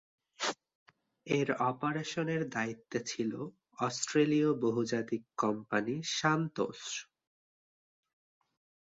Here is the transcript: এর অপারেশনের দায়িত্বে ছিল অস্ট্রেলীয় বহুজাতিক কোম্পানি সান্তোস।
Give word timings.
এর 1.27 1.49
অপারেশনের 1.63 2.41
দায়িত্বে 2.49 2.99
ছিল 3.03 3.31
অস্ট্রেলীয় 3.79 4.49
বহুজাতিক 4.61 5.21
কোম্পানি 5.37 5.95
সান্তোস। 6.11 6.81